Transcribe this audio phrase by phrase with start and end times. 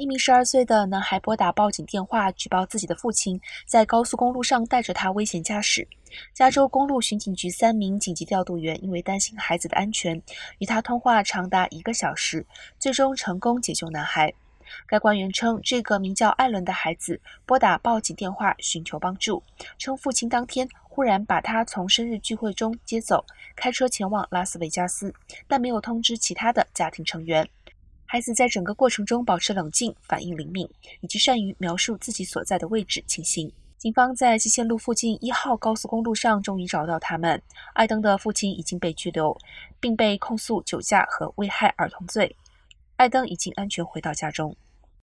[0.00, 5.86] 一名十二岁的男孩拨打报警电话，举报自己的父亲在高速公路上带着他危险驾驶。
[6.32, 10.16] 加州公路巡警局三名紧急调度员因为担心孩子的安全，
[10.56, 12.46] 与他通话长达一个小时，
[12.78, 14.32] 最终成功解救男孩。
[14.86, 19.42] 该官员称，这个名叫艾伦的孩子拨打报警电话寻求帮助，
[19.76, 23.22] 称父亲当天忽然把他从生日聚会中接走，
[23.54, 25.12] 开车前往拉斯维加斯，
[25.46, 27.46] 但没有通知其他的家庭成员。
[28.12, 30.68] 孩子在整个过程中保持冷静、反应灵敏，
[31.00, 33.48] 以及善于描述自己所在的位置情形。
[33.78, 37.40] 警方在西线路附近一号高速公路上终于找到他们。
[37.72, 39.38] 艾登的父亲已经被拘留，
[39.78, 42.34] 并被控诉酒驾和危害儿童罪。
[42.96, 44.56] 艾登已经安全回到家中。